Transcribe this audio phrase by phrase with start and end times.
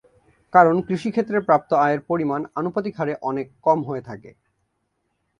[0.53, 4.31] কারণ কৃষিক্ষেত্রে প্রাপ্ত আয়ের পরিমাণ আনুপাতিক হারে অনেক কম হয়ে থাকে।